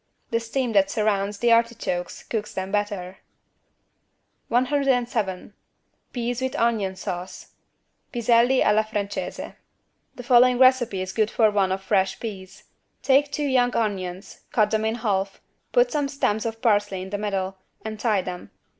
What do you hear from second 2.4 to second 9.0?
them better. 107 PEAS WITH ONION SAUCE (Piselli alla